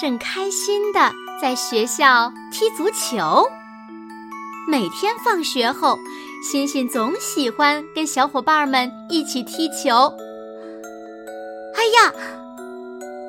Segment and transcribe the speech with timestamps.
[0.00, 3.46] 正开心的在学校踢足球。
[4.68, 5.98] 每天放学后，
[6.50, 10.12] 欣欣总喜欢跟小伙伴们一起踢球。
[11.74, 12.12] 哎呀，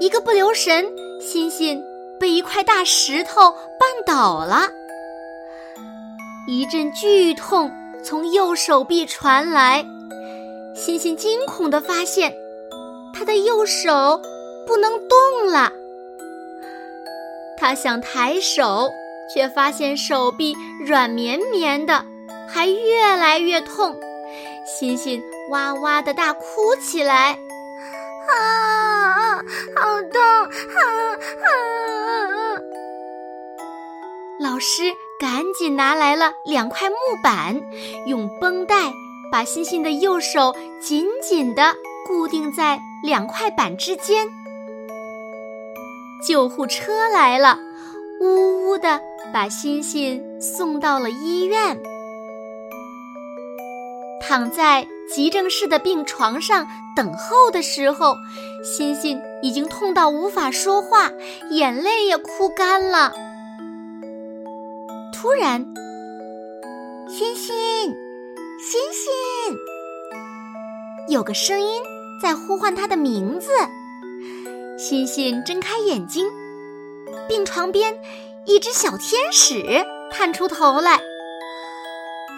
[0.00, 0.86] 一个不留神，
[1.20, 1.82] 欣欣
[2.18, 4.68] 被一块大石头绊倒了，
[6.46, 7.70] 一阵剧痛
[8.02, 9.84] 从右手臂传来，
[10.74, 12.34] 欣欣惊恐的发现，
[13.12, 14.20] 他的右手
[14.66, 15.72] 不能动了。
[17.58, 18.92] 他想抬手，
[19.34, 20.56] 却发现手臂
[20.86, 22.04] 软绵绵的，
[22.48, 23.98] 还越来越痛。
[24.64, 26.42] 欣欣哇哇的大哭
[26.80, 27.38] 起来，
[28.28, 29.36] 啊，
[29.76, 30.20] 好痛！
[30.20, 30.80] 啊
[31.42, 31.50] 啊！
[34.40, 34.82] 老师
[35.18, 37.60] 赶紧拿来了两块木板，
[38.06, 38.92] 用绷带
[39.32, 41.74] 把欣欣的右手紧紧地
[42.06, 44.28] 固定在两块板之间。
[46.26, 47.58] 救护车来了，
[48.20, 49.00] 呜呜的
[49.32, 51.80] 把欣欣送到了医院。
[54.20, 58.16] 躺在急诊室的病床上等候的时候，
[58.62, 61.10] 欣欣已经痛到无法说话，
[61.50, 63.14] 眼泪也哭干了。
[65.14, 65.64] 突然，
[67.08, 67.54] 欣欣，
[68.60, 69.56] 欣欣，
[71.08, 71.80] 有个声音
[72.20, 73.48] 在呼唤他的名字。
[74.78, 76.24] 欣欣睁开眼睛，
[77.26, 77.92] 病床边，
[78.44, 80.94] 一只小天使探出头来。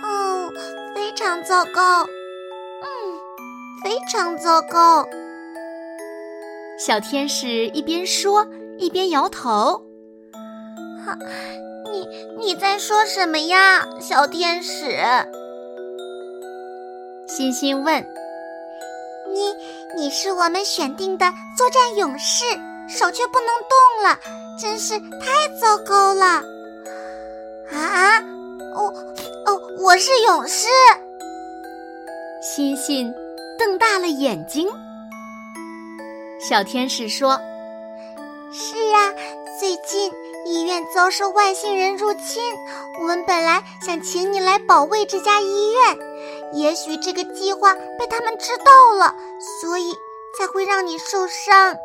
[0.02, 0.50] 哦，
[0.94, 2.88] 非常糟糕，嗯，
[3.84, 5.06] 非常糟糕。
[6.78, 8.48] 小天使一边说
[8.78, 9.84] 一边摇头。
[11.04, 11.18] 哈，
[11.92, 14.96] 你你在说什么呀，小天使？
[17.28, 18.02] 欣欣问。
[19.32, 19.54] 你
[19.96, 22.44] 你是我们选定的作战勇士，
[22.88, 24.18] 手却不能动了，
[24.58, 26.42] 真是太糟糕了！
[27.72, 28.18] 啊，
[28.74, 28.94] 哦
[29.46, 30.68] 哦，我是勇士。
[32.40, 33.12] 欣欣
[33.58, 34.68] 瞪大了眼睛。
[36.40, 37.38] 小天使说
[38.52, 39.12] ：“是啊，
[39.58, 40.10] 最近
[40.46, 42.42] 医院遭受外星人入侵，
[43.00, 45.98] 我们本来想请你来保卫这家医院。”
[46.52, 49.14] 也许这个计划被他们知道了，
[49.60, 49.92] 所以
[50.38, 51.76] 才会让你受伤。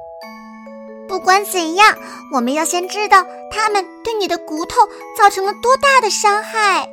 [1.08, 1.96] 不管怎样，
[2.34, 4.82] 我们要先知道他们对你的骨头
[5.18, 6.90] 造成了多大的伤害。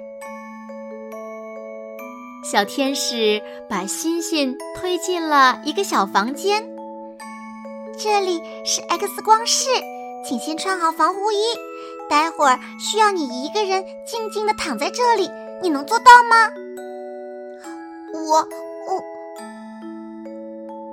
[2.44, 3.41] 小天使
[3.71, 6.69] 把星星推进了一个小房间，
[7.99, 9.69] 这里是 X 光室，
[10.28, 11.38] 请先穿好防护衣。
[12.11, 15.31] 待会儿需要你一个人静静的躺在这里，
[15.62, 16.62] 你能做到吗？
[18.12, 19.03] 我我，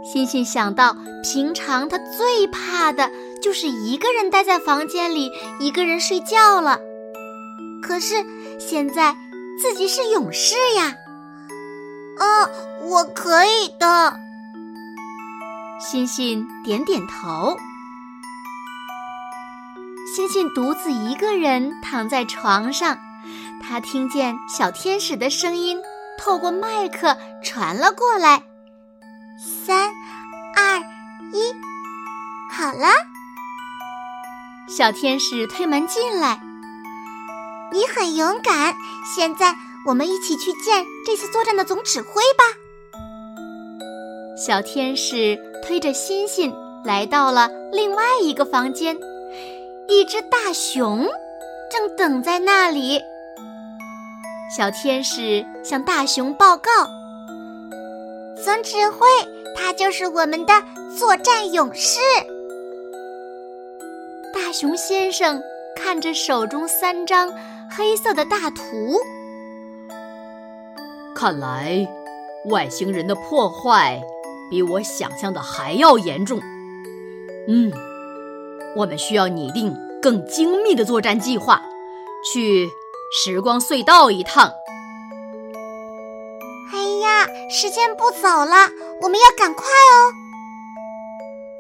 [0.04, 6.80] 欣欣想到，平常他最怕的就是一个人待在房间里，一个人睡觉了。
[7.84, 8.26] 可是
[8.58, 9.16] 现在
[9.62, 10.96] 自己是勇士呀！
[12.18, 12.50] 啊，
[12.84, 14.18] 我可以的。
[15.80, 17.58] 欣欣点点头。
[20.16, 22.98] 欣欣独自一个人躺在床上，
[23.62, 25.78] 他听见小天使的声音。
[26.20, 28.44] 透过麦克传了过来，
[29.66, 29.90] 三、
[30.56, 30.78] 二、
[31.32, 31.56] 一，
[32.52, 32.88] 好了。
[34.68, 36.40] 小天使推门进来，
[37.72, 38.76] 你很勇敢。
[39.16, 39.56] 现在
[39.88, 42.44] 我们一起去见这次作战的总指挥吧。
[44.38, 48.98] 小天使推着欣欣来到了另外一个房间，
[49.88, 51.08] 一只大熊
[51.72, 53.02] 正等在那里。
[54.50, 56.72] 小天使向大熊报告
[58.44, 59.06] ：“总指挥，
[59.56, 60.54] 他就是我们的
[60.98, 62.00] 作战勇士。”
[64.34, 65.40] 大熊先生
[65.76, 67.32] 看着手中三张
[67.70, 68.98] 黑色的大图，
[71.14, 71.88] 看来
[72.46, 74.02] 外星人的破坏
[74.50, 76.40] 比我想象的还要严重。
[77.48, 77.72] 嗯，
[78.76, 81.62] 我们需要拟定更精密的作战计划，
[82.34, 82.68] 去。
[83.12, 84.54] 时光隧道一趟。
[86.72, 88.70] 哎呀，时间不早了，
[89.02, 90.14] 我们要赶快哦！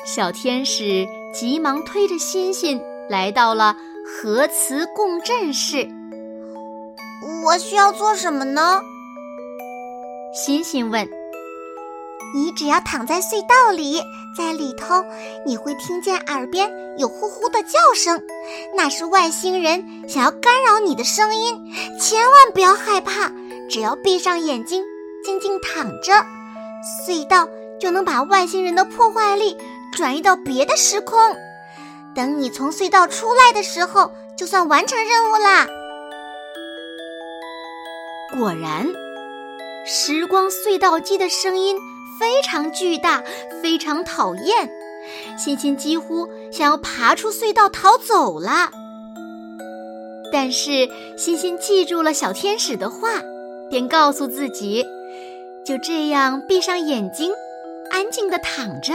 [0.05, 3.75] 小天使急忙推着欣欣来到了
[4.05, 5.89] 核磁共振室。
[7.43, 8.81] 我需要做什么呢？
[10.33, 11.18] 欣欣问。
[12.33, 14.01] 你只要躺在隧道里，
[14.37, 15.03] 在里头，
[15.45, 18.21] 你会听见耳边有呼呼的叫声，
[18.75, 21.55] 那是外星人想要干扰你的声音。
[21.99, 23.31] 千万不要害怕，
[23.69, 24.83] 只要闭上眼睛，
[25.23, 26.13] 静静躺着，
[27.05, 27.47] 隧道
[27.79, 29.57] 就能把外星人的破坏力
[29.91, 31.17] 转移到别的时空。
[32.15, 35.67] 等你从隧道出来的时候，就算完成任务啦。
[38.37, 38.87] 果然，
[39.85, 41.75] 时光隧道机的声音。
[42.19, 43.23] 非常巨大，
[43.61, 44.69] 非常讨厌。
[45.37, 48.69] 欣欣几乎想要爬出隧道逃走了。
[50.31, 50.87] 但是
[51.17, 53.07] 欣欣记住了小天使的话，
[53.69, 54.85] 便告诉自己，
[55.65, 57.31] 就这样闭上眼睛，
[57.89, 58.93] 安静的躺着。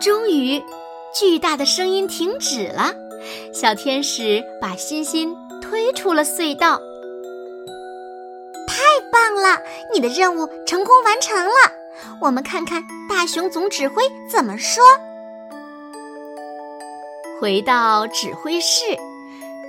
[0.00, 0.62] 终于，
[1.14, 2.92] 巨大的声音停止了。
[3.54, 6.78] 小天使把欣欣推出了隧道。
[9.44, 9.60] 了，
[9.92, 11.52] 你的任务成功完成了。
[12.20, 14.82] 我们看看大熊总指挥怎么说。
[17.40, 18.80] 回到指挥室，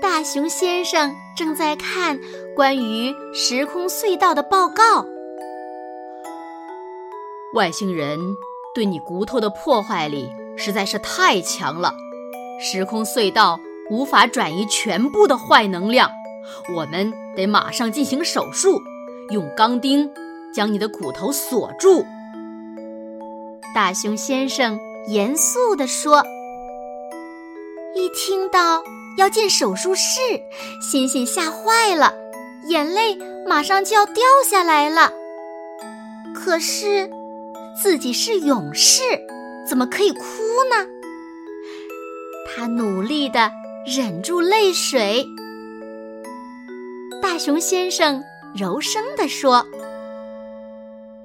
[0.02, 2.18] 大熊先生正在看
[2.56, 5.06] 关于时空隧道的报告。
[7.54, 8.20] 外星人
[8.74, 11.94] 对你骨头的破坏力实在是太强了，
[12.60, 16.10] 时空隧道无法转移全部的坏能量，
[16.76, 18.82] 我们得马上进行手术。
[19.30, 20.12] 用钢钉
[20.54, 22.06] 将你的骨头锁住。
[23.74, 26.24] 大熊先生严肃地说
[27.96, 28.84] ：“一听到
[29.18, 30.20] 要进手术室，
[30.82, 32.14] 欣欣吓坏了，
[32.68, 33.18] 眼泪
[33.48, 35.12] 马上就要掉下来了。
[36.34, 37.10] 可是
[37.82, 39.02] 自己是勇士，
[39.68, 40.22] 怎么可以哭
[40.70, 40.88] 呢？
[42.48, 43.52] 他努力地
[43.86, 45.26] 忍住泪水。
[47.22, 48.24] 大熊先生。”
[48.58, 49.68] 柔声地说：“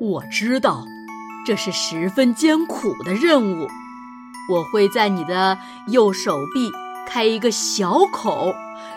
[0.03, 0.85] 我知道，
[1.47, 3.69] 这是十分艰苦的任务。
[4.50, 5.56] 我会在你的
[5.87, 6.73] 右手臂
[7.06, 8.53] 开一个小口，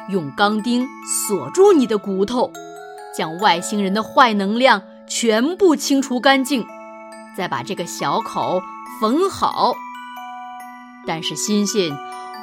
[0.10, 2.52] 用钢钉锁住你的骨头，
[3.16, 6.66] 将外星人的坏能量全部清除干净，
[7.38, 8.60] 再把这个小口
[9.00, 9.76] 缝好。
[11.06, 11.96] 但是，欣欣，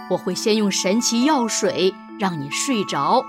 [0.09, 3.25] 我会先用神奇药水让你睡着，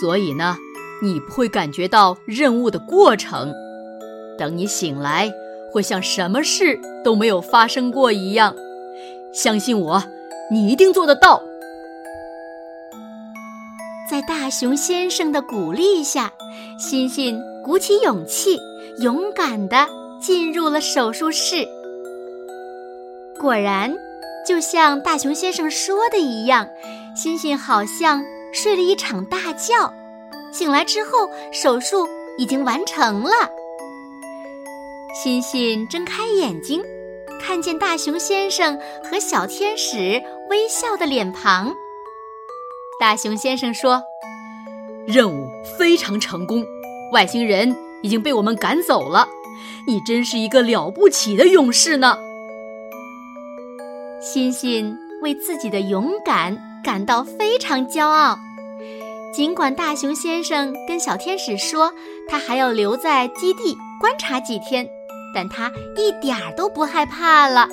[0.00, 0.56] 所以呢。”
[1.02, 3.52] 你不会感觉到任务的过程，
[4.38, 5.32] 等你醒来，
[5.72, 8.54] 会像什么事都没有发生过一样。
[9.32, 10.02] 相信我，
[10.50, 11.42] 你一定做得到。
[14.08, 16.32] 在大熊先生的鼓励下，
[16.78, 18.58] 欣欣鼓起勇气，
[18.98, 19.88] 勇敢地
[20.20, 21.66] 进入了手术室。
[23.40, 23.92] 果然，
[24.46, 26.68] 就像大熊先生说的一样，
[27.16, 28.22] 欣欣好像
[28.52, 29.92] 睡了一场大觉。
[30.52, 32.06] 醒来之后，手术
[32.36, 33.32] 已经完成了。
[35.14, 36.82] 欣欣睁开眼睛，
[37.40, 41.74] 看见大熊先生和小天使微笑的脸庞。
[43.00, 44.02] 大熊先生说
[45.08, 46.64] ：“任务非常成功，
[47.12, 49.26] 外星人已经被我们赶走了。
[49.86, 52.16] 你真是一个了不起的勇士呢！”
[54.22, 58.38] 欣欣为自己的勇敢感到非常骄傲。
[59.32, 61.90] 尽管大熊先生跟小天使说
[62.28, 64.86] 他还要留在基地观察几天，
[65.34, 67.66] 但他一点儿都不害怕了。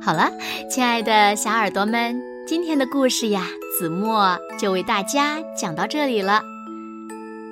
[0.00, 0.30] 好了，
[0.70, 6.40] 亲爱的小耳朵们，今天的故事呀，子墨就为大家讲到这里了。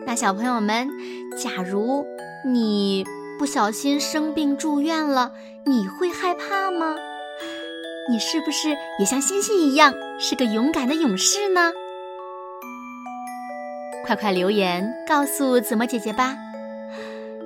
[0.07, 0.89] 那小朋友们，
[1.37, 2.07] 假如
[2.47, 3.05] 你
[3.37, 5.33] 不小心生病住院了，
[5.67, 6.95] 你会害怕吗？
[8.11, 11.71] 你是不是也像星星一样是个勇敢的勇士呢？
[14.05, 16.37] 快快留言告诉子墨姐姐吧！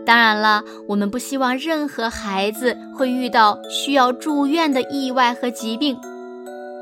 [0.06, 5.94] 当然了，我们不希望任何孩子会遇到需要住院的意外和疾病，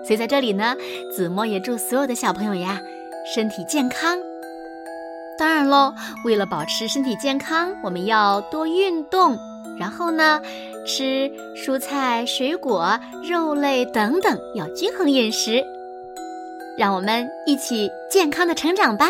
[0.07, 0.77] 所以在这里呢，
[1.11, 2.81] 子墨也祝所有的小朋友呀
[3.35, 4.17] 身体健康。
[5.37, 5.93] 当然喽，
[6.25, 9.37] 为了保持身体健康，我们要多运动，
[9.81, 10.41] 然后呢。
[10.85, 12.99] 吃蔬菜、水果、
[13.29, 15.65] 肉类等等，要均衡饮食。
[16.77, 19.09] 让我们一起健康的成长吧。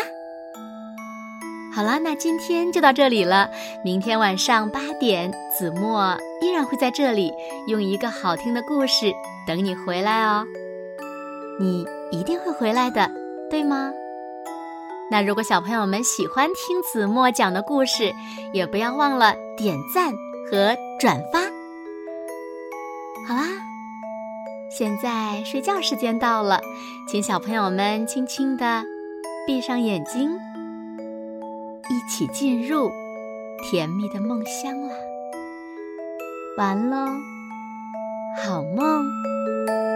[1.74, 3.50] 好了，那今天就到这里了。
[3.84, 7.32] 明天晚上八点，子墨依然会在这里，
[7.66, 9.12] 用一个好听的故事
[9.46, 10.44] 等你回来哦。
[11.58, 13.10] 你一定会回来的，
[13.50, 13.92] 对吗？
[15.10, 18.12] 那如果小朋友们喜欢听子墨讲的故事，
[18.52, 20.12] 也不要忘了点赞
[20.50, 21.53] 和转发。
[24.76, 26.60] 现在睡觉时间到了，
[27.06, 28.82] 请小朋友们轻轻的
[29.46, 30.32] 闭上眼睛，
[31.88, 32.90] 一起进入
[33.62, 34.94] 甜蜜的梦乡啦。
[36.58, 37.06] 完喽，
[38.42, 39.93] 好梦。